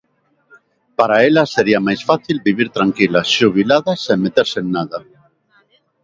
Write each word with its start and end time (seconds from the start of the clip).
Para 0.97 1.15
ela 1.29 1.51
sería 1.55 1.79
máis 1.87 2.01
fácil 2.09 2.37
vivir 2.47 2.67
tranquila, 2.77 3.21
xubilada, 3.35 3.91
sen 4.05 4.17
meterse 4.25 4.57
en 4.63 4.67
nada. 4.77 4.99